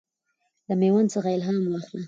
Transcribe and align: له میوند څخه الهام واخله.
له 0.67 0.73
میوند 0.81 1.09
څخه 1.13 1.29
الهام 1.35 1.57
واخله. 1.67 1.99